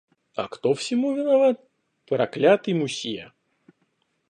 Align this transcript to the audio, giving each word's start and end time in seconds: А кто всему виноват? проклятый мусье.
А 0.35 0.47
кто 0.47 0.73
всему 0.73 1.13
виноват? 1.15 1.59
проклятый 2.07 2.73
мусье. 2.73 3.33